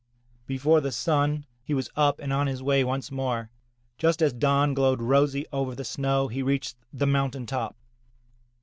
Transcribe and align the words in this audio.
Before 0.47 0.81
the 0.81 0.91
sun, 0.91 1.45
he 1.63 1.75
was 1.75 1.91
up 1.95 2.17
and 2.19 2.33
on 2.33 2.47
his 2.47 2.63
way 2.63 2.83
once 2.83 3.11
more. 3.11 3.51
Just 3.99 4.23
as 4.23 4.33
dawn 4.33 4.73
glowed 4.73 4.99
rosy 4.99 5.45
over 5.53 5.75
the 5.75 5.83
snow, 5.85 6.27
he 6.27 6.41
reached 6.41 6.75
the 6.91 7.05
mountain 7.05 7.45
top. 7.45 7.75